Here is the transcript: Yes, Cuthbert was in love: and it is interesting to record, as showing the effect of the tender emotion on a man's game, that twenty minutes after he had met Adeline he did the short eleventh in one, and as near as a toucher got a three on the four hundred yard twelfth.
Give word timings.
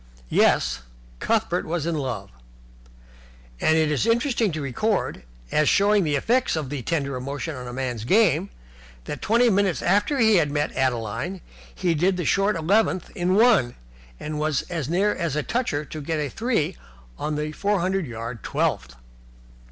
Yes, 0.31 0.79
Cuthbert 1.19 1.63
was 1.63 1.85
in 1.85 1.93
love: 1.95 2.31
and 3.59 3.77
it 3.77 3.91
is 3.91 4.07
interesting 4.07 4.51
to 4.53 4.59
record, 4.59 5.21
as 5.51 5.69
showing 5.69 6.03
the 6.03 6.15
effect 6.15 6.55
of 6.55 6.71
the 6.71 6.81
tender 6.81 7.15
emotion 7.15 7.55
on 7.55 7.67
a 7.67 7.71
man's 7.71 8.03
game, 8.03 8.49
that 9.03 9.21
twenty 9.21 9.47
minutes 9.51 9.83
after 9.83 10.17
he 10.17 10.37
had 10.37 10.49
met 10.49 10.75
Adeline 10.75 11.39
he 11.75 11.93
did 11.93 12.17
the 12.17 12.25
short 12.25 12.55
eleventh 12.55 13.11
in 13.11 13.35
one, 13.35 13.75
and 14.19 14.41
as 14.41 14.89
near 14.89 15.13
as 15.13 15.35
a 15.35 15.43
toucher 15.43 15.83
got 15.85 16.17
a 16.17 16.29
three 16.29 16.75
on 17.19 17.35
the 17.35 17.51
four 17.51 17.79
hundred 17.79 18.07
yard 18.07 18.41
twelfth. 18.41 18.95